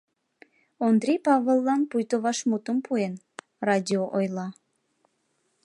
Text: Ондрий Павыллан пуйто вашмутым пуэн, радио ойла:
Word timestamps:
Ондрий 0.85 1.19
Павыллан 1.25 1.81
пуйто 1.89 2.15
вашмутым 2.23 2.77
пуэн, 2.85 3.13
радио 3.67 4.03
ойла: 4.17 4.47